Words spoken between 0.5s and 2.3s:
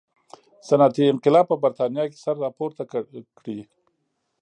صنعتي انقلاب په برېټانیا کې